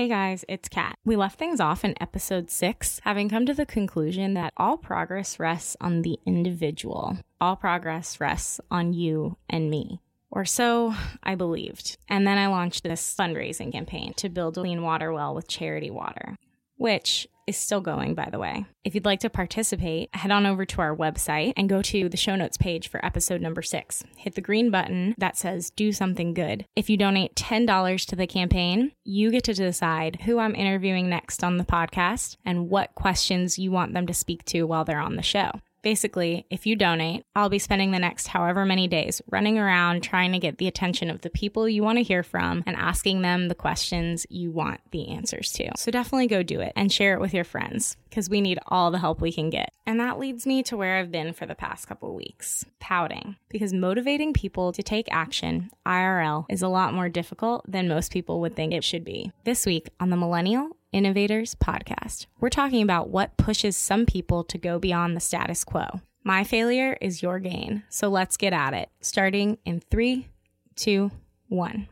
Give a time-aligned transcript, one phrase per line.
[0.00, 0.94] Hey guys, it's Kat.
[1.04, 5.38] We left things off in episode six, having come to the conclusion that all progress
[5.38, 7.18] rests on the individual.
[7.38, 10.00] All progress rests on you and me.
[10.30, 11.98] Or so I believed.
[12.08, 15.90] And then I launched this fundraising campaign to build a clean water well with charity
[15.90, 16.34] water,
[16.76, 18.64] which is still going, by the way.
[18.84, 22.16] If you'd like to participate, head on over to our website and go to the
[22.16, 24.02] show notes page for episode number six.
[24.16, 26.64] Hit the green button that says do something good.
[26.74, 31.44] If you donate $10 to the campaign, you get to decide who I'm interviewing next
[31.44, 35.16] on the podcast and what questions you want them to speak to while they're on
[35.16, 35.50] the show.
[35.82, 40.32] Basically, if you donate, I'll be spending the next however many days running around trying
[40.32, 43.48] to get the attention of the people you want to hear from and asking them
[43.48, 45.70] the questions you want the answers to.
[45.76, 48.90] So definitely go do it and share it with your friends because we need all
[48.90, 49.72] the help we can get.
[49.86, 53.36] And that leads me to where I've been for the past couple weeks pouting.
[53.48, 58.40] Because motivating people to take action IRL is a lot more difficult than most people
[58.40, 59.32] would think it should be.
[59.44, 62.26] This week on the Millennial Innovators podcast.
[62.40, 66.00] We're talking about what pushes some people to go beyond the status quo.
[66.24, 68.90] My failure is your gain, so let's get at it.
[69.00, 70.28] Starting in three,
[70.74, 71.12] two,
[71.48, 71.88] one.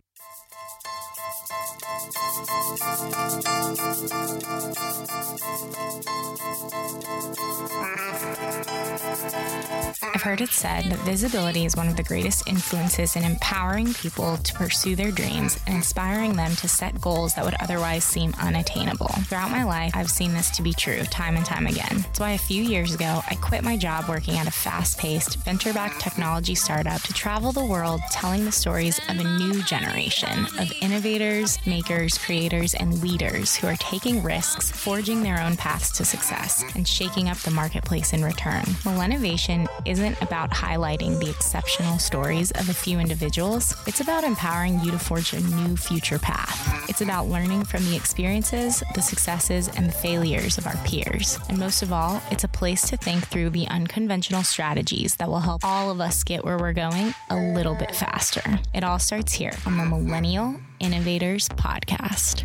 [9.00, 14.36] I've heard it said that visibility is one of the greatest influences in empowering people
[14.36, 19.08] to pursue their dreams and inspiring them to set goals that would otherwise seem unattainable.
[19.26, 21.98] Throughout my life, I've seen this to be true time and time again.
[21.98, 25.36] That's why a few years ago, I quit my job working at a fast paced,
[25.44, 30.46] venture backed technology startup to travel the world telling the stories of a new generation
[30.58, 36.04] of innovators, makers, creators, and leaders who are taking risks, forging their own paths to
[36.04, 38.64] success, and shaking up the marketplace in return.
[38.89, 44.91] Millennovation isn't about highlighting the exceptional stories of a few individuals, it's about empowering you
[44.91, 46.89] to forge a new future path.
[46.89, 51.39] It's about learning from the experiences, the successes, and the failures of our peers.
[51.50, 55.41] And most of all, it's a place to think through the unconventional strategies that will
[55.41, 58.59] help all of us get where we're going a little bit faster.
[58.72, 62.44] It all starts here on the Millennial Innovators Podcast.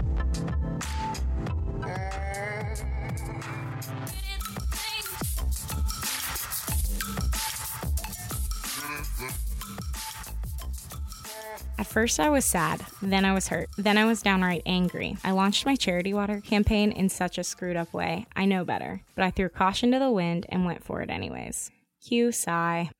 [11.81, 12.85] At first, I was sad.
[13.01, 13.67] Then I was hurt.
[13.75, 15.17] Then I was downright angry.
[15.23, 18.27] I launched my charity water campaign in such a screwed up way.
[18.35, 19.01] I know better.
[19.15, 21.71] But I threw caution to the wind and went for it anyways.
[22.05, 22.91] Cue sigh.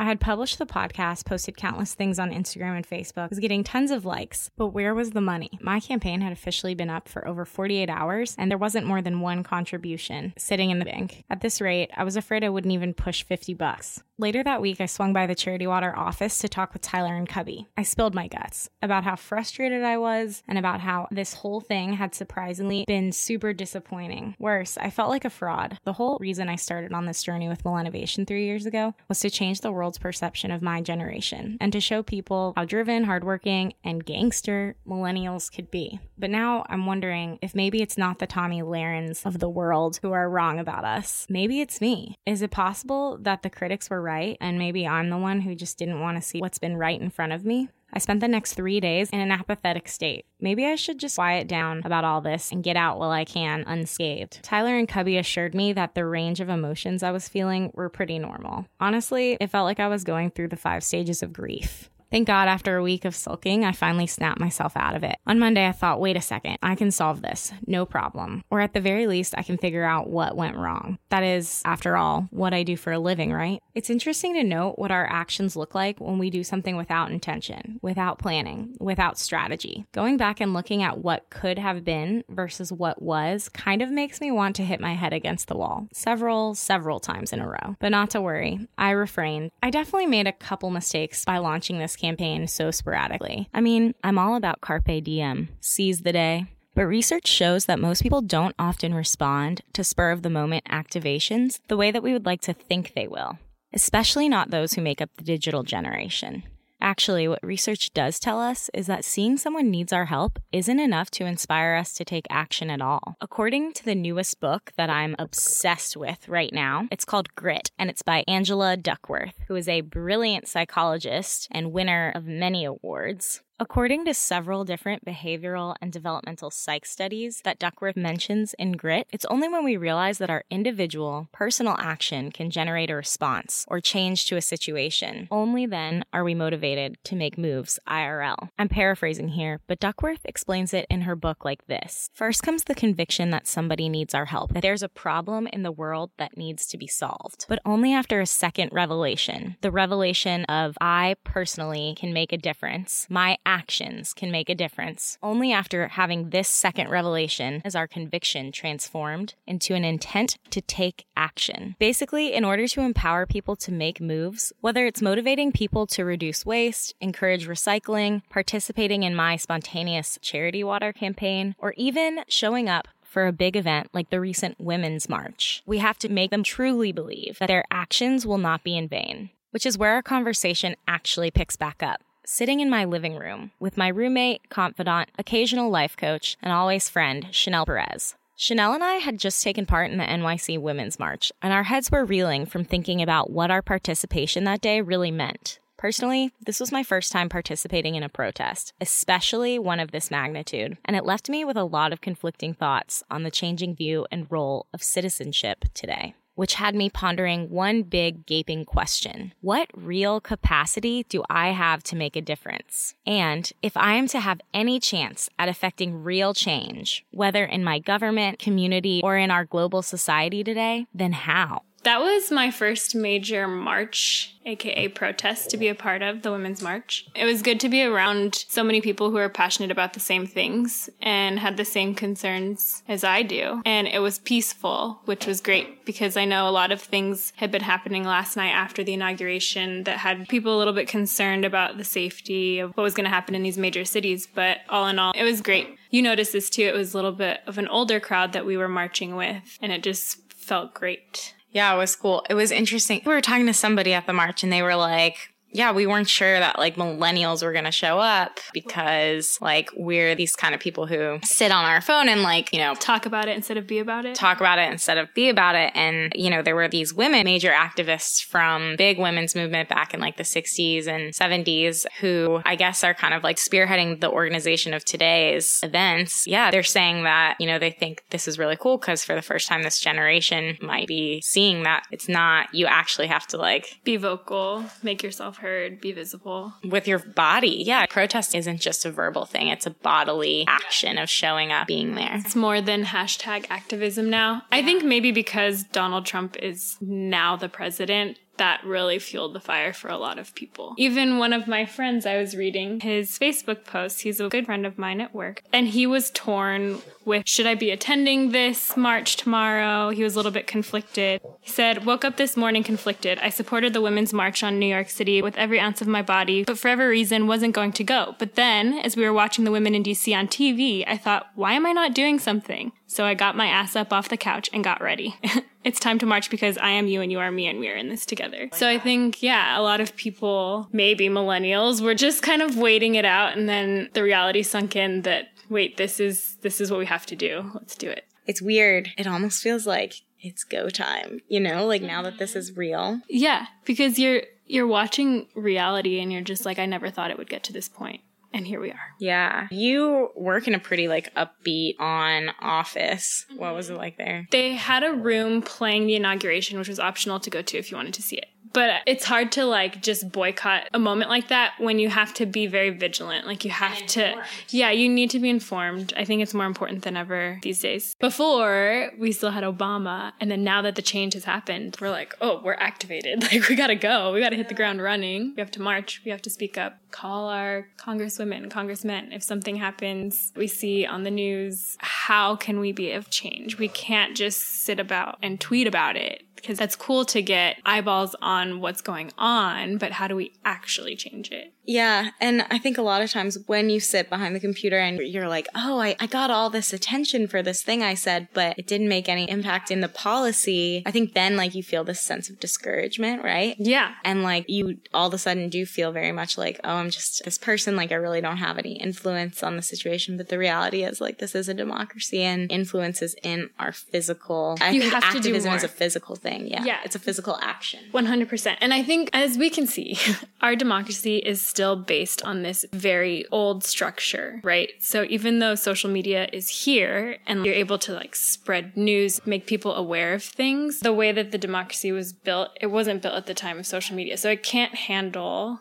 [0.00, 3.90] I had published the podcast, posted countless things on Instagram and Facebook, was getting tons
[3.90, 5.50] of likes, but where was the money?
[5.60, 9.20] My campaign had officially been up for over 48 hours, and there wasn't more than
[9.20, 11.24] one contribution sitting in the bank.
[11.30, 14.02] At this rate, I was afraid I wouldn't even push 50 bucks.
[14.20, 17.28] Later that week, I swung by the Charity Water office to talk with Tyler and
[17.28, 17.68] Cubby.
[17.76, 21.92] I spilled my guts about how frustrated I was and about how this whole thing
[21.92, 24.34] had surprisingly been super disappointing.
[24.40, 25.78] Worse, I felt like a fraud.
[25.84, 29.30] The whole reason I started on this journey with Millennovation three years ago was to
[29.38, 34.04] change the world's perception of my generation and to show people how driven, hardworking, and
[34.04, 36.00] gangster millennials could be.
[36.18, 40.12] But now I'm wondering if maybe it's not the Tomi Lahrens of the world who
[40.12, 41.26] are wrong about us.
[41.30, 42.16] Maybe it's me.
[42.26, 45.78] Is it possible that the critics were right and maybe I'm the one who just
[45.78, 47.68] didn't want to see what's been right in front of me?
[47.92, 50.26] I spent the next three days in an apathetic state.
[50.40, 53.64] Maybe I should just quiet down about all this and get out while I can
[53.66, 54.40] unscathed.
[54.42, 58.18] Tyler and Cubby assured me that the range of emotions I was feeling were pretty
[58.18, 58.66] normal.
[58.78, 61.90] Honestly, it felt like I was going through the five stages of grief.
[62.10, 65.18] Thank God, after a week of sulking, I finally snapped myself out of it.
[65.26, 68.44] On Monday, I thought, wait a second, I can solve this, no problem.
[68.50, 70.98] Or at the very least, I can figure out what went wrong.
[71.10, 73.62] That is, after all, what I do for a living, right?
[73.74, 77.78] It's interesting to note what our actions look like when we do something without intention,
[77.82, 79.84] without planning, without strategy.
[79.92, 84.18] Going back and looking at what could have been versus what was kind of makes
[84.20, 87.76] me want to hit my head against the wall several, several times in a row.
[87.80, 89.50] But not to worry, I refrained.
[89.62, 93.48] I definitely made a couple mistakes by launching this campaign so sporadically.
[93.52, 96.46] I mean, I'm all about carpe diem, seize the day.
[96.74, 101.58] But research shows that most people don't often respond to spur of the moment activations
[101.66, 103.38] the way that we would like to think they will,
[103.72, 106.44] especially not those who make up the digital generation.
[106.80, 111.10] Actually, what research does tell us is that seeing someone needs our help isn't enough
[111.10, 113.16] to inspire us to take action at all.
[113.20, 117.90] According to the newest book that I'm obsessed with right now, it's called Grit, and
[117.90, 123.42] it's by Angela Duckworth, who is a brilliant psychologist and winner of many awards.
[123.60, 129.24] According to several different behavioral and developmental psych studies that Duckworth mentions in Grit, it's
[129.24, 134.26] only when we realize that our individual, personal action can generate a response or change
[134.26, 135.26] to a situation.
[135.32, 138.50] Only then are we motivated to make moves IRL.
[138.60, 142.76] I'm paraphrasing here, but Duckworth explains it in her book like this First comes the
[142.76, 146.64] conviction that somebody needs our help, that there's a problem in the world that needs
[146.66, 147.46] to be solved.
[147.48, 153.08] But only after a second revelation the revelation of I personally can make a difference.
[153.10, 155.16] My actions can make a difference.
[155.22, 161.06] Only after having this second revelation is our conviction transformed into an intent to take
[161.16, 161.74] action.
[161.78, 166.44] Basically, in order to empower people to make moves, whether it's motivating people to reduce
[166.44, 173.26] waste, encourage recycling, participating in my spontaneous charity water campaign, or even showing up for
[173.26, 175.62] a big event like the recent Women's March.
[175.64, 179.30] We have to make them truly believe that their actions will not be in vain,
[179.52, 183.78] which is where our conversation actually picks back up sitting in my living room with
[183.78, 188.16] my roommate, confidant, occasional life coach, and always friend, Chanel Perez.
[188.36, 191.90] Chanel and I had just taken part in the NYC Women's March, and our heads
[191.90, 195.58] were reeling from thinking about what our participation that day really meant.
[195.78, 200.76] Personally, this was my first time participating in a protest, especially one of this magnitude,
[200.84, 204.30] and it left me with a lot of conflicting thoughts on the changing view and
[204.30, 209.32] role of citizenship today which had me pondering one big gaping question.
[209.40, 212.94] What real capacity do I have to make a difference?
[213.04, 217.80] And if I am to have any chance at affecting real change, whether in my
[217.80, 221.62] government, community, or in our global society today, then how?
[221.88, 226.60] That was my first major march, aka protest, to be a part of the Women's
[226.60, 227.06] March.
[227.14, 230.26] It was good to be around so many people who are passionate about the same
[230.26, 233.62] things and had the same concerns as I do.
[233.64, 237.50] And it was peaceful, which was great because I know a lot of things had
[237.50, 241.78] been happening last night after the inauguration that had people a little bit concerned about
[241.78, 244.28] the safety of what was going to happen in these major cities.
[244.30, 245.74] But all in all, it was great.
[245.88, 246.64] You noticed this too.
[246.64, 249.72] It was a little bit of an older crowd that we were marching with, and
[249.72, 251.32] it just felt great.
[251.58, 252.24] Yeah, it was cool.
[252.30, 253.02] It was interesting.
[253.04, 256.08] We were talking to somebody at the march and they were like, yeah, we weren't
[256.08, 260.60] sure that like millennials were going to show up because like we're these kind of
[260.60, 263.66] people who sit on our phone and like, you know, talk about it instead of
[263.66, 264.14] be about it.
[264.14, 265.72] Talk about it instead of be about it.
[265.74, 269.98] And, you know, there were these women, major activists from big women's movement back in
[269.98, 274.74] like the 60s and 70s who I guess are kind of like spearheading the organization
[274.74, 276.24] of today's events.
[276.24, 279.22] Yeah, they're saying that, you know, they think this is really cool because for the
[279.22, 283.80] first time this generation might be seeing that it's not, you actually have to like
[283.82, 285.47] be vocal, make yourself heard,
[285.80, 286.54] be visible.
[286.64, 287.62] With your body.
[287.66, 287.86] Yeah.
[287.86, 292.16] Protest isn't just a verbal thing, it's a bodily action of showing up, being there.
[292.16, 294.42] It's more than hashtag activism now.
[294.52, 299.72] I think maybe because Donald Trump is now the president, that really fueled the fire
[299.72, 300.74] for a lot of people.
[300.78, 304.02] Even one of my friends, I was reading his Facebook post.
[304.02, 305.42] He's a good friend of mine at work.
[305.52, 309.90] And he was torn with should I be attending this march tomorrow?
[309.90, 311.20] He was a little bit conflicted.
[311.40, 313.18] He said, Woke up this morning conflicted.
[313.18, 316.44] I supported the Women's March on New York City with every ounce of my body,
[316.44, 318.14] but for every reason wasn't going to go.
[318.18, 321.54] But then, as we were watching the women in DC on TV, I thought, why
[321.54, 322.70] am I not doing something?
[322.86, 325.16] So I got my ass up off the couch and got ready.
[325.64, 327.74] it's time to march because I am you and you are me and we are
[327.74, 328.48] in this together.
[328.52, 332.94] So I think, yeah, a lot of people, maybe millennials, were just kind of waiting
[332.94, 336.80] it out and then the reality sunk in that wait, this is this is what
[336.80, 337.50] we have to do.
[337.54, 338.04] Let's do it.
[338.26, 338.90] It's weird.
[338.98, 343.00] It almost feels like it's go time, you know, like now that this is real.
[343.08, 347.30] Yeah, because you're you're watching reality and you're just like I never thought it would
[347.30, 348.00] get to this point
[348.32, 348.94] and here we are.
[348.98, 349.48] Yeah.
[349.50, 353.26] You work in a pretty like upbeat on office.
[353.36, 354.26] What was it like there?
[354.30, 357.76] They had a room playing the inauguration, which was optional to go to if you
[357.76, 358.26] wanted to see it.
[358.52, 362.26] But it's hard to like just boycott a moment like that when you have to
[362.26, 363.26] be very vigilant.
[363.26, 365.92] Like you have to, yeah, you need to be informed.
[365.96, 367.94] I think it's more important than ever these days.
[368.00, 372.14] Before we still had Obama, and then now that the change has happened, we're like,
[372.20, 373.24] oh, we're activated.
[373.28, 374.12] Like we gotta go.
[374.14, 375.34] We gotta hit the ground running.
[375.36, 376.00] We have to march.
[376.04, 376.78] We have to speak up.
[376.90, 379.12] Call our congresswomen, congressmen.
[379.12, 383.58] If something happens we see on the news, how can we be of change?
[383.58, 388.14] We can't just sit about and tweet about it because that's cool to get eyeballs
[388.22, 391.52] on what's going on, but how do we actually change it?
[391.68, 392.12] Yeah.
[392.18, 395.28] And I think a lot of times when you sit behind the computer and you're
[395.28, 398.66] like, oh, I, I got all this attention for this thing I said, but it
[398.66, 400.82] didn't make any impact in the policy.
[400.86, 403.54] I think then like you feel this sense of discouragement, right?
[403.58, 403.92] Yeah.
[404.02, 407.22] And like you all of a sudden do feel very much like, oh, I'm just
[407.26, 407.76] this person.
[407.76, 410.16] Like I really don't have any influence on the situation.
[410.16, 414.56] But the reality is like this is a democracy and influences in our physical.
[414.62, 416.46] I You think have to do activism is a physical thing.
[416.46, 416.64] Yeah.
[416.64, 416.78] Yeah.
[416.82, 417.80] It's a physical action.
[417.92, 418.56] 100%.
[418.62, 419.98] And I think, as we can see,
[420.40, 424.70] our democracy is still based on this very old structure, right?
[424.78, 429.44] So even though social media is here and you're able to like spread news, make
[429.44, 433.26] people aware of things, the way that the democracy was built, it wasn't built at
[433.26, 434.16] the time of social media.
[434.16, 435.60] So it can't handle,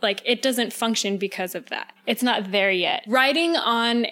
[0.00, 1.92] like, it doesn't function because of that.
[2.06, 3.04] It's not there yet.
[3.06, 4.06] Writing on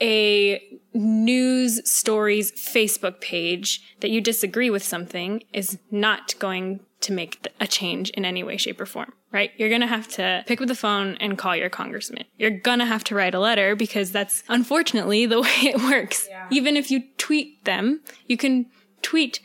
[0.00, 0.62] a
[0.94, 7.66] news stories Facebook page that you disagree with something is not going to make a
[7.66, 9.50] change in any way, shape, or form, right?
[9.56, 12.24] You're going to have to pick up the phone and call your congressman.
[12.36, 16.28] You're going to have to write a letter because that's unfortunately the way it works.
[16.50, 18.66] Even if you tweet them, you can
[19.02, 19.40] tweet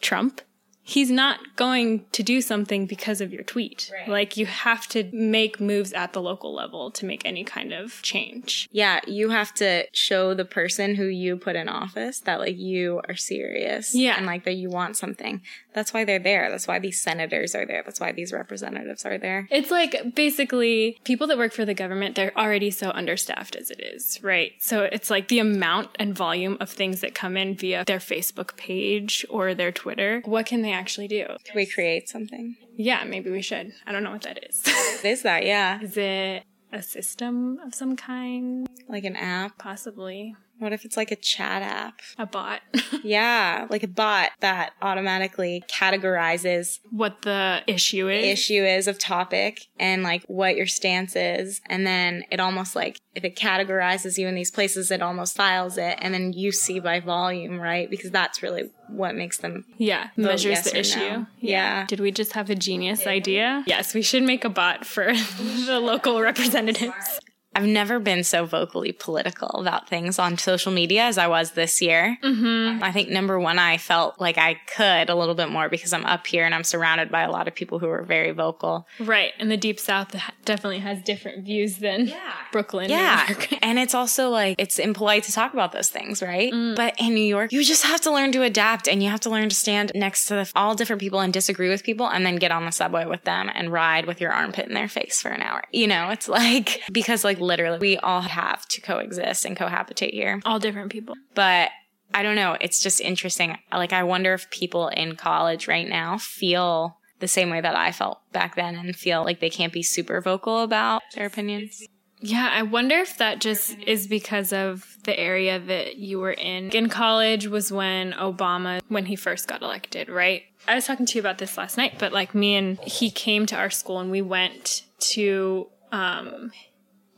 [0.00, 0.40] Trump.
[0.84, 3.90] He's not going to do something because of your tweet.
[4.08, 8.02] Like you have to make moves at the local level to make any kind of
[8.02, 8.68] change.
[8.72, 13.00] Yeah, you have to show the person who you put in office that like you
[13.08, 13.94] are serious.
[13.94, 14.16] Yeah.
[14.16, 15.40] And like that you want something.
[15.72, 16.50] That's why they're there.
[16.50, 17.82] That's why these senators are there.
[17.84, 19.48] That's why these representatives are there.
[19.50, 23.80] It's like basically people that work for the government, they're already so understaffed as it
[23.80, 24.52] is, right?
[24.58, 28.56] So it's like the amount and volume of things that come in via their Facebook
[28.56, 30.22] page or their Twitter.
[30.24, 31.26] What can they actually do?
[31.44, 32.56] Can we create something?
[32.76, 33.72] Yeah, maybe we should.
[33.86, 34.62] I don't know what that is.
[35.02, 35.44] What is that?
[35.44, 35.80] Yeah.
[35.80, 38.68] is it a system of some kind?
[38.88, 39.58] Like an app.
[39.58, 40.34] Possibly.
[40.62, 42.00] What if it's like a chat app?
[42.18, 42.60] A bot.
[43.04, 48.24] Yeah, like a bot that automatically categorizes what the issue is.
[48.24, 53.00] issue is of topic and like what your stance is and then it almost like
[53.16, 56.78] if it categorizes you in these places it almost files it and then you see
[56.78, 60.98] by volume right because that's really what makes them Yeah, measures yes the issue.
[61.00, 61.26] no.
[61.40, 63.64] yeah Did we just have a genius idea?
[63.66, 65.06] Yes, we should make a bot for
[65.66, 67.18] the local representatives.
[67.54, 71.82] I've never been so vocally political about things on social media as I was this
[71.82, 72.16] year.
[72.22, 72.82] Mm-hmm.
[72.82, 76.04] I think number one, I felt like I could a little bit more because I'm
[76.04, 78.86] up here and I'm surrounded by a lot of people who are very vocal.
[78.98, 82.12] Right, and the Deep South definitely has different views than
[82.52, 82.88] Brooklyn.
[82.88, 83.34] New Yeah.
[83.60, 86.52] And it's also like, it's impolite to talk about those things, right?
[86.76, 89.30] But in New York, you just have to learn to adapt and you have to
[89.30, 92.36] learn to stand next to the, all different people and disagree with people and then
[92.36, 95.28] get on the subway with them and ride with your armpit in their face for
[95.28, 95.62] an hour.
[95.70, 100.40] You know, it's like, because like literally we all have to coexist and cohabitate here.
[100.44, 101.14] All different people.
[101.34, 101.70] But
[102.14, 102.56] I don't know.
[102.60, 103.56] It's just interesting.
[103.72, 107.92] Like, I wonder if people in college right now feel the same way that I
[107.92, 111.82] felt back then and feel like they can't be super vocal about their opinions.
[112.24, 116.70] Yeah, I wonder if that just is because of the area that you were in.
[116.70, 120.42] In college was when Obama, when he first got elected, right?
[120.68, 123.46] I was talking to you about this last night, but like me and he came
[123.46, 126.52] to our school and we went to um,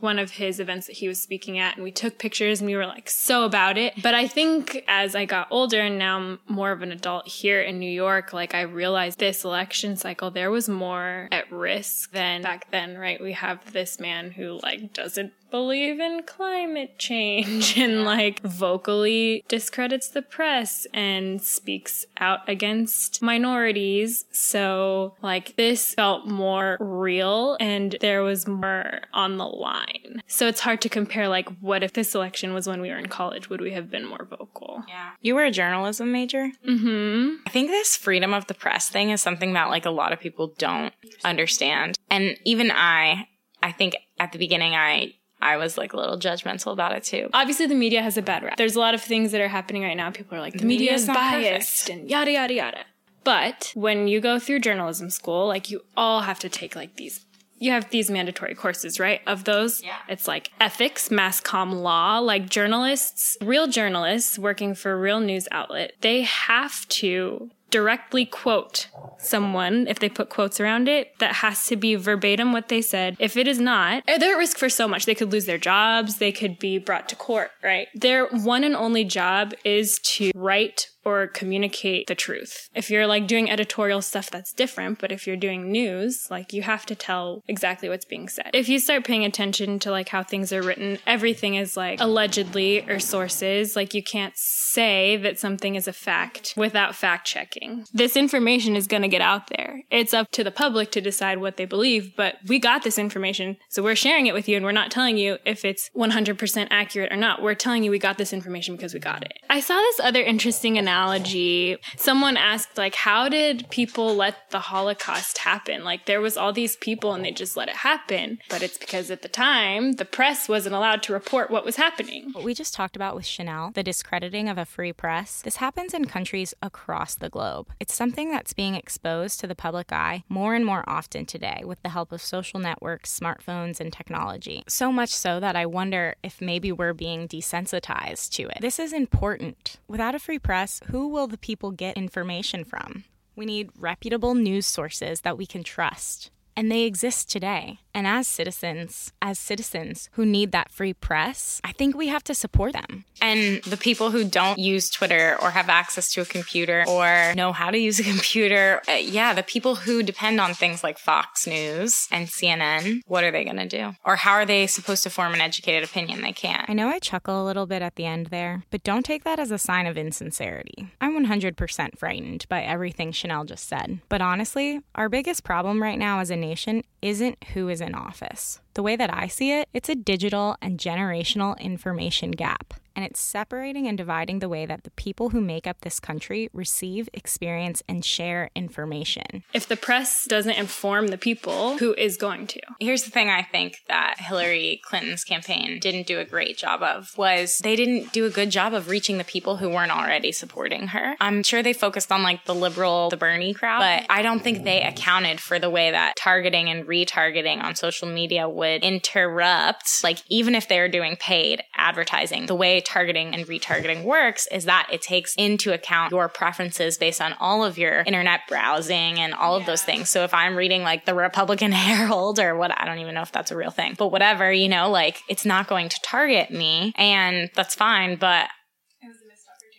[0.04, 2.76] one of his events that he was speaking at and we took pictures and we
[2.76, 3.94] were like so about it.
[4.02, 7.62] But I think as I got older and now I'm more of an adult here
[7.62, 12.42] in New York, like I realized this election cycle, there was more at risk than
[12.42, 13.20] back then, right?
[13.20, 20.08] We have this man who like doesn't believe in climate change and like vocally discredits
[20.08, 24.25] the press and speaks out against minorities.
[24.32, 30.25] So like this felt more real and there was more on the line.
[30.26, 33.06] So it's hard to compare like what if this election was when we were in
[33.06, 34.82] college, would we have been more vocal?
[34.88, 35.11] Yeah.
[35.20, 36.50] You were a journalism major?
[36.68, 37.46] Mm-hmm.
[37.46, 40.18] I think this freedom of the press thing is something that like a lot of
[40.18, 40.92] people don't
[41.23, 41.96] understand.
[42.11, 43.28] And even I,
[43.62, 47.28] I think at the beginning I I was like a little judgmental about it too.
[47.32, 48.56] Obviously the media has a bad rap.
[48.56, 50.10] There's a lot of things that are happening right now.
[50.10, 52.84] People are like, the, media is biased and yada yada yada.
[53.22, 57.24] But when you go through journalism school, like you all have to take like these
[57.58, 59.20] you have these mandatory courses, right?
[59.26, 59.96] Of those, Yeah.
[60.08, 65.46] it's like ethics, mass comm law, like journalists, real journalists working for a real news
[65.52, 71.66] outlet, they have to directly quote someone if they put quotes around it that has
[71.66, 74.68] to be verbatim what they said if it is not eh, they're at risk for
[74.68, 78.26] so much they could lose their jobs they could be brought to court right their
[78.28, 82.68] one and only job is to write or communicate the truth.
[82.75, 84.99] If you're like doing editorial stuff, that's different.
[84.99, 88.50] But if you're doing news, like you have to tell exactly what's being said.
[88.54, 92.88] If you start paying attention to like how things are written, everything is like allegedly
[92.88, 93.76] or sources.
[93.76, 94.37] Like you can't
[94.75, 97.87] say that something is a fact without fact checking.
[97.95, 99.83] This information is going to get out there.
[99.90, 103.57] It's up to the public to decide what they believe, but we got this information,
[103.69, 107.12] so we're sharing it with you and we're not telling you if it's 100% accurate
[107.12, 107.40] or not.
[107.40, 109.38] We're telling you we got this information because we got it.
[109.49, 111.76] I saw this other interesting analogy.
[111.97, 115.85] Someone asked like how did people let the Holocaust happen?
[115.85, 119.11] Like there was all these people and they just let it happen, but it's because
[119.11, 122.31] at the time the press wasn't allowed to report what was happening.
[122.33, 126.04] What we just talked about with Chanel, the discrediting of free press, this happens in
[126.06, 127.68] countries across the globe.
[127.80, 131.83] It's something that's being exposed to the public eye more and more often today with
[131.83, 134.64] the help of social networks, smartphones, and technology.
[134.68, 138.59] So much so that I wonder if maybe we're being desensitized to it.
[138.61, 139.78] This is important.
[139.88, 143.04] Without a free press, who will the people get information from?
[143.37, 146.30] We need reputable news sources that we can trust.
[146.56, 147.80] And they exist today.
[147.94, 152.34] And as citizens, as citizens who need that free press, I think we have to
[152.34, 153.04] support them.
[153.22, 157.52] And the people who don't use Twitter or have access to a computer or know
[157.52, 161.46] how to use a computer, uh, yeah, the people who depend on things like Fox
[161.46, 163.94] News and CNN, what are they going to do?
[164.04, 166.20] Or how are they supposed to form an educated opinion?
[166.20, 166.68] They can't.
[166.68, 169.38] I know I chuckle a little bit at the end there, but don't take that
[169.38, 170.88] as a sign of insincerity.
[171.00, 174.00] I'm 100% frightened by everything Chanel just said.
[174.08, 178.61] But honestly, our biggest problem right now as a nation isn't who is in office.
[178.73, 183.20] The way that I see it, it's a digital and generational information gap and it's
[183.20, 187.82] separating and dividing the way that the people who make up this country receive, experience,
[187.88, 189.44] and share information.
[189.52, 192.60] If the press doesn't inform the people, who is going to?
[192.80, 197.16] Here's the thing I think that Hillary Clinton's campaign didn't do a great job of
[197.16, 200.88] was they didn't do a good job of reaching the people who weren't already supporting
[200.88, 201.16] her.
[201.20, 204.64] I'm sure they focused on like the liberal, the Bernie crowd, but I don't think
[204.64, 210.18] they accounted for the way that targeting and retargeting on social media would interrupt, like
[210.28, 215.03] even if they're doing paid advertising, the way targeting and retargeting works is that it
[215.03, 219.67] takes into account your preferences based on all of your internet browsing and all of
[219.67, 220.11] those things.
[220.11, 223.33] So if I'm reading like the Republican Herald or what, I don't even know if
[223.33, 226.93] that's a real thing, but whatever, you know, like it's not going to target me
[226.97, 228.17] and that's fine.
[228.17, 228.49] But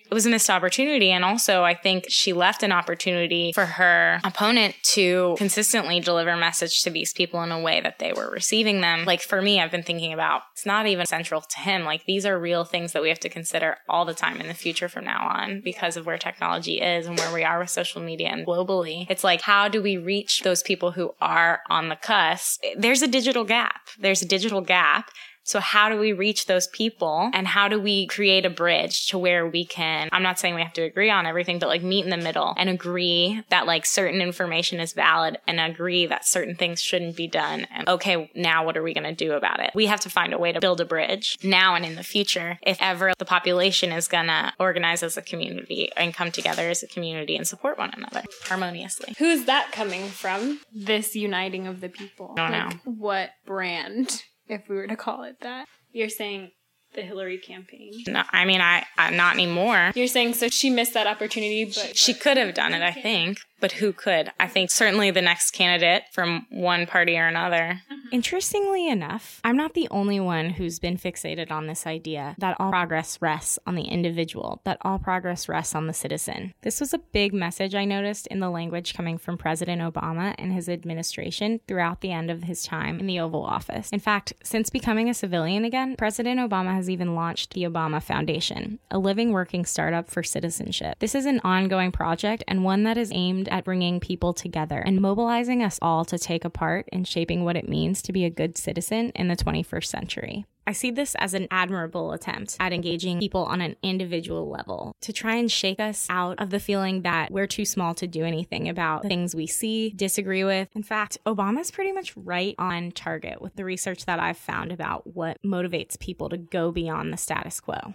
[0.09, 1.11] it was a missed opportunity.
[1.11, 6.83] And also, I think she left an opportunity for her opponent to consistently deliver message
[6.83, 9.05] to these people in a way that they were receiving them.
[9.05, 11.83] Like for me, I've been thinking about it's not even central to him.
[11.83, 14.53] Like these are real things that we have to consider all the time in the
[14.53, 18.01] future from now on because of where technology is and where we are with social
[18.01, 19.05] media and globally.
[19.09, 22.63] It's like, how do we reach those people who are on the cusp?
[22.77, 23.81] There's a digital gap.
[23.99, 25.09] There's a digital gap
[25.45, 29.17] so how do we reach those people and how do we create a bridge to
[29.17, 32.03] where we can, I'm not saying we have to agree on everything, but like meet
[32.03, 36.55] in the middle and agree that like certain information is valid and agree that certain
[36.55, 37.67] things shouldn't be done.
[37.71, 39.71] And okay, now what are we going to do about it?
[39.75, 42.57] We have to find a way to build a bridge now and in the future
[42.63, 46.81] if ever the population is going to organize as a community and come together as
[46.81, 49.13] a community and support one another harmoniously.
[49.19, 50.59] Who's that coming from?
[50.73, 52.33] This uniting of the people.
[52.37, 52.91] I don't like, know.
[52.93, 54.23] What brand?
[54.47, 55.67] If we were to call it that.
[55.91, 56.51] You're saying
[56.93, 57.91] the Hillary campaign.
[58.07, 59.91] No, I mean, I, I not anymore.
[59.95, 63.39] You're saying so she missed that opportunity, but she could have done it, I think
[63.65, 64.31] but who could?
[64.39, 67.81] I think certainly the next candidate from one party or another.
[67.91, 68.04] Mm-hmm.
[68.05, 68.15] Mm-hmm.
[68.15, 72.69] Interestingly enough, I'm not the only one who's been fixated on this idea that all
[72.69, 76.53] progress rests on the individual, that all progress rests on the citizen.
[76.61, 80.53] This was a big message I noticed in the language coming from President Obama and
[80.53, 83.89] his administration throughout the end of his time in the Oval Office.
[83.91, 88.79] In fact, since becoming a civilian again, President Obama has even launched the Obama Foundation,
[88.91, 90.99] a living working startup for citizenship.
[90.99, 95.01] This is an ongoing project and one that is aimed at bringing people together and
[95.01, 98.29] mobilizing us all to take a part in shaping what it means to be a
[98.29, 100.45] good citizen in the 21st century.
[100.67, 105.13] I see this as an admirable attempt at engaging people on an individual level to
[105.13, 108.67] try and shake us out of the feeling that we're too small to do anything
[108.67, 110.69] about the things we see, disagree with.
[110.73, 115.05] In fact, Obama's pretty much right on target with the research that I've found about
[115.15, 117.93] what motivates people to go beyond the status quo.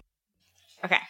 [0.85, 1.01] Okay,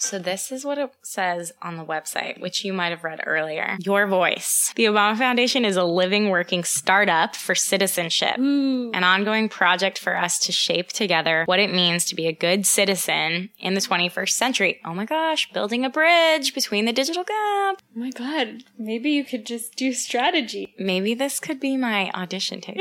[0.00, 3.76] so, this is what it says on the website, which you might have read earlier.
[3.84, 4.72] Your voice.
[4.74, 8.90] The Obama Foundation is a living, working startup for citizenship, Ooh.
[8.92, 12.64] an ongoing project for us to shape together what it means to be a good
[12.66, 14.80] citizen in the 21st century.
[14.86, 17.82] Oh my gosh, building a bridge between the digital gap.
[17.94, 20.74] Oh my God, maybe you could just do strategy.
[20.78, 22.80] Maybe this could be my audition tape.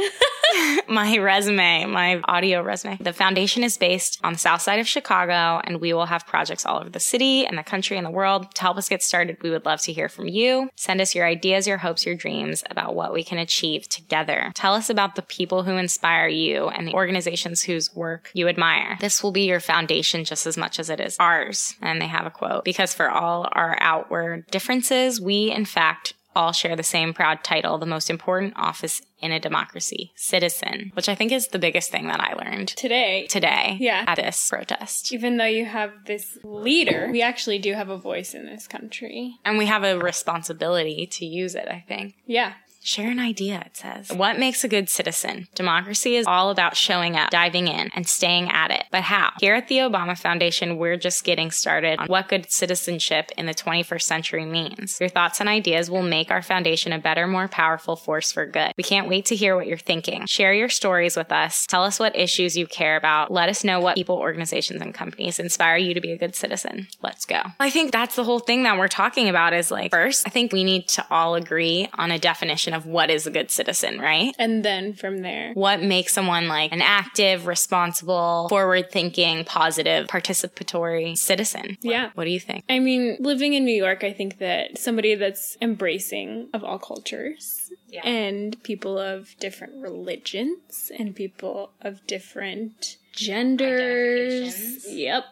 [0.88, 2.98] my resume, my audio resume.
[3.02, 6.66] The foundation is based on the south side of Chicago, and we will have projects
[6.66, 8.54] all over the city and the country and the world.
[8.56, 10.70] To help us get started, we would love to hear from you.
[10.76, 14.52] Send us your ideas, your hopes, your dreams about what we can achieve together.
[14.56, 18.98] Tell us about the people who inspire you and the organizations whose work you admire.
[19.00, 21.76] This will be your foundation just as much as it is ours.
[21.82, 26.52] And they have a quote because for all our outward differences, we in fact all
[26.52, 31.16] share the same proud title, the most important office in a democracy, citizen, which I
[31.16, 34.06] think is the biggest thing that I learned Today, today Yeah.
[34.08, 35.12] at this protest.
[35.12, 39.36] even though you have this leader, we actually do have a voice in this country.
[39.44, 42.16] And we have a responsibility to use it, I think.
[42.26, 42.54] Yeah.
[42.90, 44.12] Share an idea, it says.
[44.12, 45.48] What makes a good citizen?
[45.54, 48.86] Democracy is all about showing up, diving in, and staying at it.
[48.90, 49.30] But how?
[49.40, 53.54] Here at the Obama Foundation, we're just getting started on what good citizenship in the
[53.54, 55.00] 21st century means.
[55.00, 58.74] Your thoughts and ideas will make our foundation a better, more powerful force for good.
[58.76, 60.26] We can't wait to hear what you're thinking.
[60.26, 61.68] Share your stories with us.
[61.68, 63.32] Tell us what issues you care about.
[63.32, 66.88] Let us know what people, organizations, and companies inspire you to be a good citizen.
[67.04, 67.44] Let's go.
[67.60, 70.52] I think that's the whole thing that we're talking about is like, first, I think
[70.52, 74.34] we need to all agree on a definition of what is a good citizen, right?
[74.40, 81.18] And then from there, What makes someone like an active, responsible, forward thinking, positive, participatory
[81.18, 81.78] citizen?
[81.82, 82.12] Yeah.
[82.16, 82.64] What do you think?
[82.70, 87.72] I mean, living in New York, I think that somebody that's embracing of all cultures
[87.88, 88.02] Yeah.
[88.08, 94.86] and people of different religions and people of different genders.
[94.88, 95.24] Yep.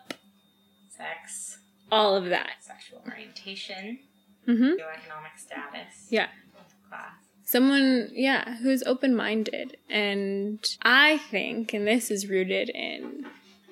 [0.90, 1.58] Sex,
[1.92, 2.52] All of that.
[2.62, 4.00] sexual orientation,
[4.48, 4.64] Mm-hmm.
[4.80, 6.28] Your economic status, Yeah.
[6.88, 7.12] class.
[7.50, 9.78] Someone, yeah, who's open minded.
[9.90, 13.26] And I think, and this is rooted in,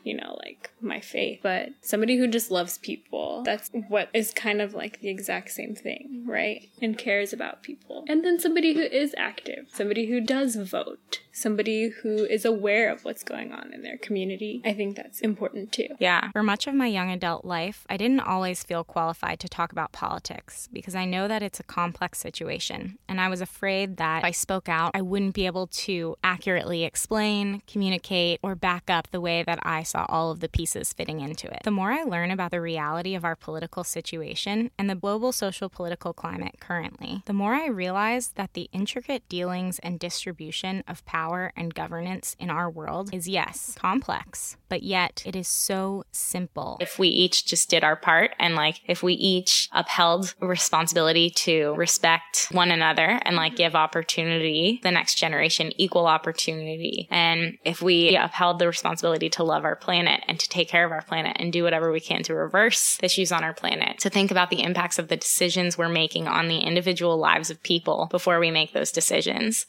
[0.06, 3.42] you know, like my faith, but somebody who just loves people.
[3.44, 6.70] That's what is kind of like the exact same thing, right?
[6.82, 8.06] And cares about people.
[8.08, 13.04] And then somebody who is active, somebody who does vote, somebody who is aware of
[13.04, 14.62] what's going on in their community.
[14.64, 15.88] I think that's important too.
[16.00, 16.30] Yeah.
[16.32, 19.92] For much of my young adult life, I didn't always feel qualified to talk about
[19.92, 24.26] politics because I know that it's a complex situation, and I was afraid that if
[24.26, 29.22] I spoke out, I wouldn't be able to accurately explain, communicate, or back up the
[29.22, 31.62] way that I saw all of the pieces fitting into it.
[31.64, 35.70] The more I learn about the reality of our political situation and the global social
[35.70, 41.54] political climate currently, the more I realize that the intricate dealings and distribution of power
[41.56, 46.78] and governance in our world is, yes, complex, but yet it is so simple.
[46.82, 51.74] If we each just did our part and like if we each upheld responsibility to
[51.76, 58.18] respect one another and like give opportunity the next generation equal opportunity and if we
[58.18, 61.54] upheld the responsibility to love our planet and to take care of our planet and
[61.54, 64.00] do whatever we can to reverse issues on our planet.
[64.00, 67.62] To think about the impacts of the decisions we're making on the individual lives of
[67.62, 69.68] people before we make those decisions.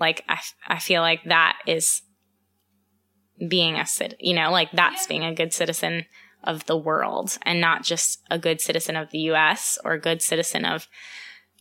[0.00, 2.00] Like i, I feel like that is
[3.46, 6.06] being a cit, you know, like that's being a good citizen
[6.42, 10.22] of the world and not just a good citizen of the US or a good
[10.22, 10.88] citizen of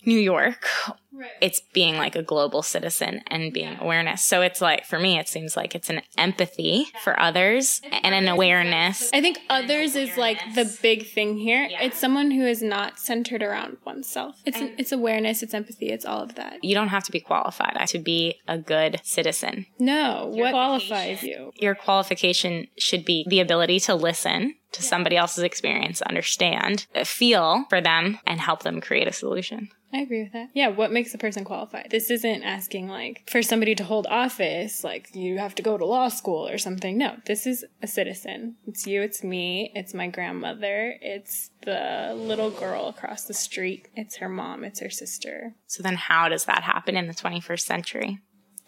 [0.08, 0.66] New York.
[1.12, 1.32] Right.
[1.42, 4.24] It's being like a global citizen and being awareness.
[4.24, 8.28] So it's like, for me, it seems like it's an empathy for others and an
[8.28, 9.10] awareness.
[9.14, 11.64] I think others is like the big thing here.
[11.64, 11.82] Yeah.
[11.82, 14.40] It's someone who is not centered around oneself.
[14.46, 16.64] It's it's awareness, it's empathy, it's all of that.
[16.64, 19.66] You don't have to be qualified to be a good citizen.
[19.80, 21.52] No, what qualifies you?
[21.56, 27.82] Your qualification should be the ability to listen to somebody else's experience, understand, feel for
[27.82, 29.70] them, and help them create a solution.
[29.94, 30.50] I agree with that.
[30.54, 31.88] Yeah, what makes a person qualified?
[31.90, 35.86] This isn't asking like for somebody to hold office, like you have to go to
[35.86, 36.98] law school or something.
[36.98, 38.56] No, this is a citizen.
[38.68, 44.18] It's you, it's me, it's my grandmother, it's the little girl across the street, it's
[44.18, 45.56] her mom, it's her sister.
[45.68, 48.20] So then, how does that happen in the 21st century?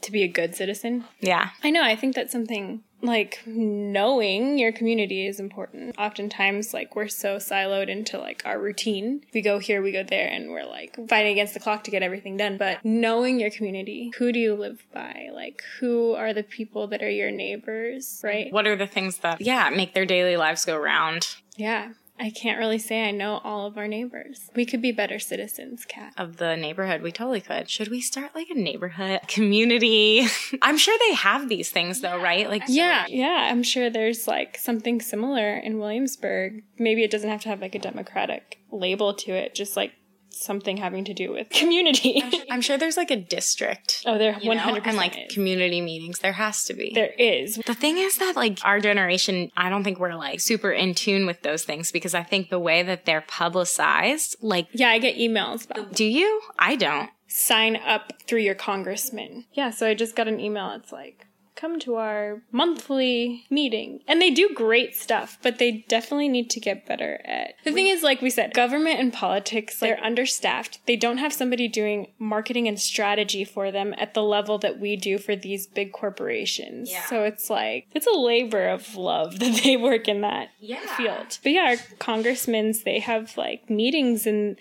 [0.02, 1.50] To be a good citizen, Yeah.
[1.64, 1.84] I know.
[1.84, 5.96] I think that's something like knowing your community is important.
[5.98, 9.22] Oftentimes, like we're so siloed into like our routine.
[9.34, 12.04] We go here, we go there, and we're like fighting against the clock to get
[12.04, 12.58] everything done.
[12.58, 15.30] But knowing your community, who do you live by?
[15.34, 18.52] Like, who are the people that are your neighbors, right?
[18.52, 21.90] What are the things that, yeah, make their daily lives go round Yeah.
[22.20, 24.50] I can't really say I know all of our neighbors.
[24.56, 26.14] We could be better citizens, Kat.
[26.18, 27.02] of the neighborhood?
[27.02, 27.70] We totally could.
[27.70, 30.28] Should we start like a neighborhood community?
[30.62, 32.50] I'm sure they have these things though, right?
[32.50, 36.64] Like, Yeah, yeah, I'm sure there's like something similar in Williamsburg.
[36.78, 39.94] Maybe it doesn't have to have like a democratic label to it, just like
[40.32, 42.24] something having to do with community.
[42.50, 44.04] I'm sure there's like a district.
[44.06, 45.34] oh, there you know, 100% and like is.
[45.34, 46.20] community meetings.
[46.20, 46.92] There has to be.
[46.94, 47.56] there is.
[47.66, 51.26] The thing is that like our generation, I don't think we're like super in tune
[51.26, 55.16] with those things because I think the way that they're publicized, like, Yeah, I get
[55.18, 56.42] emails about do you?
[56.58, 57.10] I don't.
[57.28, 59.46] sign up through your congressman.
[59.54, 60.72] Yeah, so I just got an email.
[60.72, 61.26] It's like
[61.60, 64.02] come to our monthly meeting.
[64.08, 67.56] And they do great stuff, but they definitely need to get better at.
[67.64, 70.80] The thing is, like we said, government and politics, they're understaffed.
[70.86, 74.96] They don't have somebody doing marketing and strategy for them at the level that we
[74.96, 76.92] do for these big corporations.
[76.92, 77.06] Yeah.
[77.06, 80.86] So it's like, it's a labor of love that they work in that yeah.
[80.96, 81.40] field.
[81.44, 84.58] But yeah, our congressmen, they have like meetings and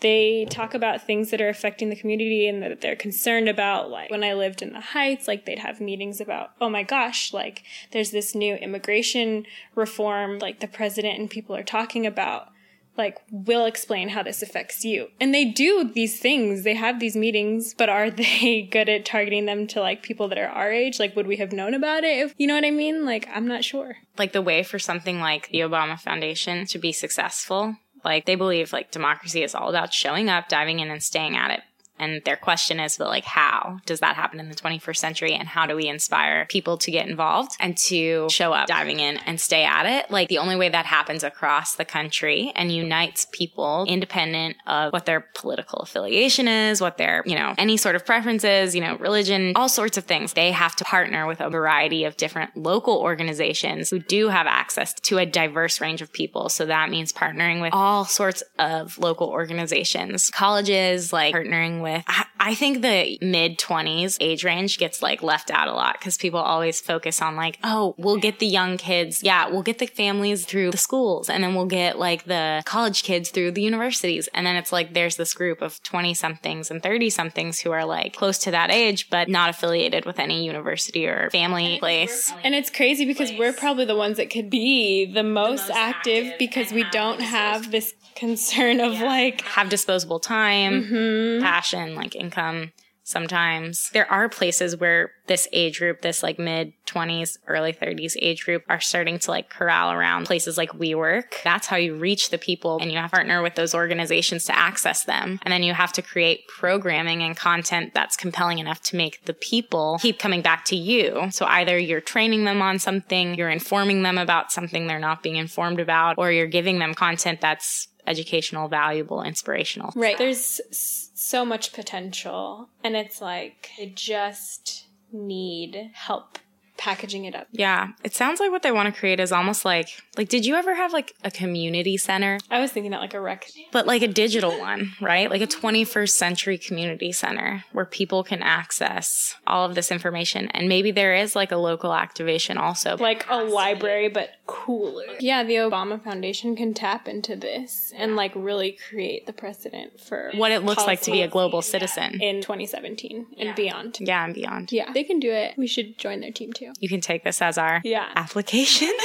[0.00, 3.90] they talk about things that are affecting the community and that they're concerned about.
[3.90, 7.32] Like when I lived in the Heights, like they'd have meetings about, oh my gosh,
[7.32, 12.48] like there's this new immigration reform, like the president and people are talking about.
[12.96, 15.06] Like, we'll explain how this affects you.
[15.20, 16.64] And they do these things.
[16.64, 20.38] They have these meetings, but are they good at targeting them to like people that
[20.38, 20.98] are our age?
[20.98, 22.18] Like, would we have known about it?
[22.18, 23.06] If, you know what I mean?
[23.06, 23.98] Like, I'm not sure.
[24.18, 28.72] Like, the way for something like the Obama Foundation to be successful like they believe
[28.72, 31.60] like democracy is all about showing up, diving in and staying at it.
[31.98, 35.32] And their question is, but like, how does that happen in the 21st century?
[35.34, 39.18] And how do we inspire people to get involved and to show up diving in
[39.18, 40.10] and stay at it?
[40.10, 45.06] Like the only way that happens across the country and unites people independent of what
[45.06, 49.52] their political affiliation is, what their, you know, any sort of preferences, you know, religion,
[49.56, 50.32] all sorts of things.
[50.32, 54.94] They have to partner with a variety of different local organizations who do have access
[54.94, 56.48] to a diverse range of people.
[56.48, 62.04] So that means partnering with all sorts of local organizations, colleges, like partnering with with.
[62.06, 66.16] I, I think the mid 20s age range gets like left out a lot because
[66.16, 69.22] people always focus on like, oh, we'll get the young kids.
[69.22, 73.02] Yeah, we'll get the families through the schools and then we'll get like the college
[73.02, 74.28] kids through the universities.
[74.34, 77.84] And then it's like there's this group of 20 somethings and 30 somethings who are
[77.84, 82.32] like close to that age, but not affiliated with any university or family place.
[82.44, 85.70] And it's crazy because we're probably the ones that could be the most, the most
[85.70, 89.04] active, active, because we don't have this concern of yeah.
[89.04, 91.42] like have disposable time, mm-hmm.
[91.42, 92.72] passion, like income
[93.08, 93.88] sometimes.
[93.90, 98.64] There are places where this age group, this like mid 20s, early 30s age group
[98.68, 101.42] are starting to like corral around places like WeWork.
[101.42, 104.56] That's how you reach the people and you have to partner with those organizations to
[104.56, 105.40] access them.
[105.42, 109.34] And then you have to create programming and content that's compelling enough to make the
[109.34, 111.28] people keep coming back to you.
[111.30, 115.36] So either you're training them on something, you're informing them about something they're not being
[115.36, 119.92] informed about, or you're giving them content that's educational, valuable, inspirational.
[119.94, 120.18] Right.
[120.18, 126.38] There's so much potential, and it's like they just need help
[126.78, 127.48] packaging it up.
[127.50, 127.88] Yeah.
[128.04, 130.74] It sounds like what they want to create is almost like like did you ever
[130.74, 132.38] have like a community center?
[132.50, 135.28] I was thinking that like a rec but like a digital one, right?
[135.28, 140.68] Like a 21st century community center where people can access all of this information and
[140.68, 142.96] maybe there is like a local activation also.
[142.96, 145.04] Like a library but cooler.
[145.18, 150.30] Yeah, the Obama Foundation can tap into this and like really create the precedent for
[150.34, 153.98] what it looks like to be a global citizen in 2017 and beyond.
[154.00, 154.72] Yeah, and beyond.
[154.72, 154.92] Yeah.
[154.92, 155.54] They can do it.
[155.56, 156.67] We should join their team too.
[156.80, 158.10] You can take this as our yeah.
[158.14, 158.92] application.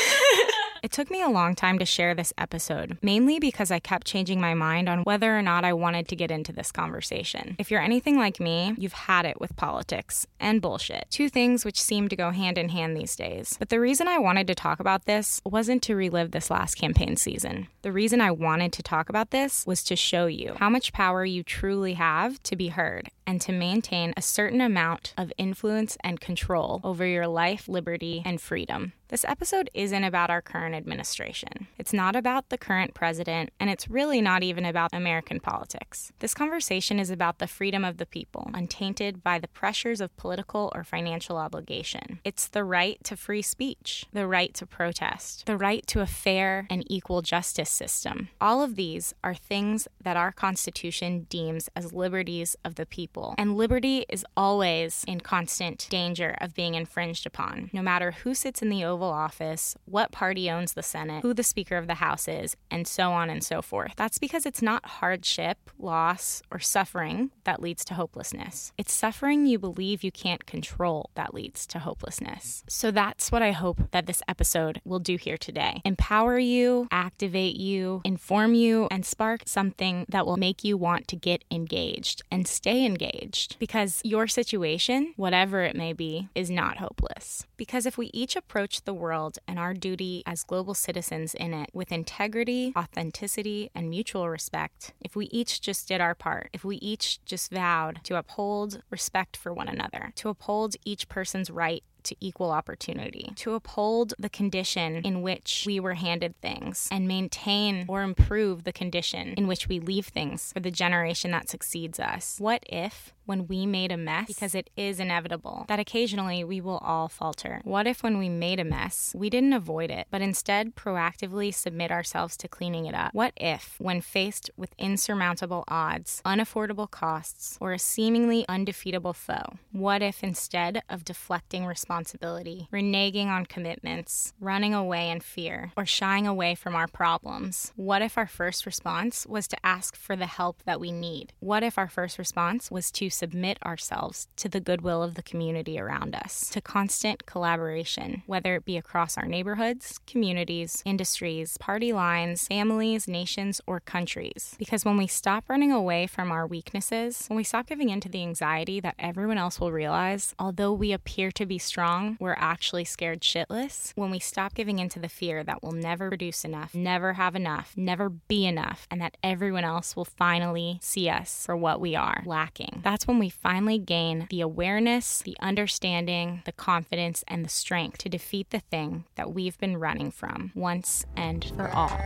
[0.84, 4.42] It took me a long time to share this episode, mainly because I kept changing
[4.42, 7.56] my mind on whether or not I wanted to get into this conversation.
[7.58, 11.82] If you're anything like me, you've had it with politics and bullshit, two things which
[11.82, 13.56] seem to go hand in hand these days.
[13.58, 17.16] But the reason I wanted to talk about this wasn't to relive this last campaign
[17.16, 17.68] season.
[17.82, 21.24] The reason I wanted to talk about this was to show you how much power
[21.24, 26.20] you truly have to be heard and to maintain a certain amount of influence and
[26.20, 28.92] control over your life, liberty, and freedom.
[29.08, 31.68] This episode isn't about our current administration.
[31.78, 36.12] It's not about the current president, and it's really not even about American politics.
[36.20, 40.72] This conversation is about the freedom of the people, untainted by the pressures of political
[40.74, 42.20] or financial obligation.
[42.24, 46.66] It's the right to free speech, the right to protest, the right to a fair
[46.70, 48.30] and equal justice system.
[48.42, 53.58] All of these are things that our Constitution deems as liberties of the people, and
[53.58, 58.70] liberty is always in constant danger of being infringed upon, no matter who sits in
[58.70, 62.30] the Oval Oval Office, what party owns the Senate, who the Speaker of the House
[62.30, 63.92] is, and so on and so forth.
[63.98, 68.72] That's because it's not hardship, loss, or suffering that leads to hopelessness.
[68.78, 72.64] It's suffering you believe you can't control that leads to hopelessness.
[72.70, 77.58] So that's what I hope that this episode will do here today empower you, activate
[77.58, 82.48] you, inform you, and spark something that will make you want to get engaged and
[82.48, 87.46] stay engaged because your situation, whatever it may be, is not hopeless.
[87.58, 91.52] Because if we each approach the the world and our duty as global citizens in
[91.52, 96.64] it with integrity, authenticity, and mutual respect, if we each just did our part, if
[96.64, 101.84] we each just vowed to uphold respect for one another, to uphold each person's right
[102.04, 107.86] to equal opportunity, to uphold the condition in which we were handed things, and maintain
[107.88, 112.36] or improve the condition in which we leave things for the generation that succeeds us.
[112.40, 114.28] What if when we made a mess?
[114.28, 117.62] Because it is inevitable that occasionally we will all falter.
[117.64, 121.92] What if when we made a mess, we didn't avoid it, but instead proactively submit
[121.92, 123.14] ourselves to cleaning it up?
[123.14, 130.02] What if, when faced with insurmountable odds, unaffordable costs, or a seemingly undefeatable foe, what
[130.02, 136.56] if instead of deflecting responsibility, reneging on commitments, running away in fear, or shying away
[136.56, 140.80] from our problems, what if our first response was to ask for the help that
[140.80, 141.34] we need?
[141.40, 145.80] What if our first response was to submit ourselves to the goodwill of the community
[145.80, 152.48] around us, to constant collaboration, whether it be across our neighborhoods, communities, industries, party lines,
[152.48, 154.56] families, nations, or countries?
[154.58, 158.10] Because when we stop running away from our weaknesses, when we stop giving in to
[158.10, 162.86] the anxiety that everyone else will realize, although we appear to be strong, we're actually
[162.86, 166.74] scared shitless, when we stop giving in to the fear that we'll never produce enough,
[166.74, 171.56] never have enough, never be enough, and that everyone else will finally see us for
[171.56, 172.82] what we are lacking.
[172.84, 178.10] That's when we finally gain the awareness, the understanding, the confidence, and the strength to
[178.10, 182.00] defeat the thing that we've been running from once and for all.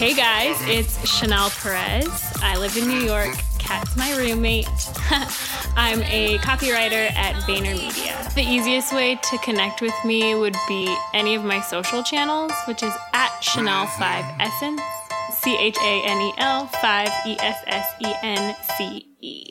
[0.00, 2.08] Hey guys, it's Chanel Perez.
[2.36, 3.36] I live in New York.
[3.58, 4.66] Kat's my roommate.
[5.76, 8.32] I'm a copywriter at VaynerMedia.
[8.32, 12.82] The easiest way to connect with me would be any of my social channels, which
[12.82, 14.80] is at Chanel5Essence,
[15.32, 19.49] C H A N E L 5 E S S E N C E.